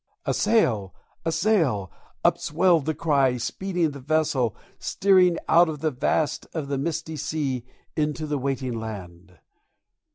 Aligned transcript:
A 0.25 0.33
sail! 0.33 0.95
a 1.25 1.31
sail! 1.31 1.91
upswelled 2.25 2.85
the 2.85 2.95
cry, 2.95 3.37
speeding 3.37 3.91
the 3.91 3.99
vessel 3.99 4.55
steering 4.79 5.37
Out 5.47 5.69
of 5.69 5.81
the 5.81 5.91
vast 5.91 6.47
of 6.55 6.69
the 6.69 6.79
misty 6.79 7.15
sea 7.15 7.65
in 7.95 8.13
to 8.15 8.25
the 8.25 8.39
waiting 8.39 8.79
land. 8.79 9.37